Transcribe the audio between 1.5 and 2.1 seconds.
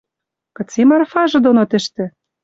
тӹштӹ?»—